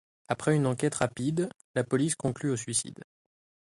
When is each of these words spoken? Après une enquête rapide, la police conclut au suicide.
Après 0.29 0.55
une 0.55 0.65
enquête 0.65 0.95
rapide, 0.95 1.47
la 1.75 1.83
police 1.83 2.15
conclut 2.15 2.49
au 2.49 2.55
suicide. 2.55 3.03